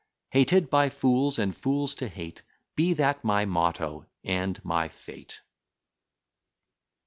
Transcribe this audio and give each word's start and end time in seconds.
Hated 0.31 0.67
by 0.71 0.89
fools, 0.89 1.37
and 1.37 1.55
fools 1.55 1.93
to 1.93 2.07
hate, 2.07 2.41
Be 2.75 2.93
that 2.93 3.23
my 3.23 3.45
motto, 3.45 4.07
and 4.23 4.59
my 4.65 4.87
fate. 4.87 5.41